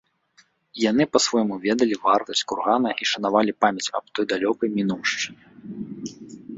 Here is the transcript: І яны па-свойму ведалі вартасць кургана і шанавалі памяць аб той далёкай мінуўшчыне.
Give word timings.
І 0.79 0.83
яны 0.91 1.03
па-свойму 1.17 1.55
ведалі 1.65 1.95
вартасць 2.07 2.43
кургана 2.53 2.89
і 3.05 3.09
шанавалі 3.13 3.51
памяць 3.67 3.89
аб 4.01 4.05
той 4.17 4.25
далёкай 4.33 4.69
мінуўшчыне. 4.77 5.43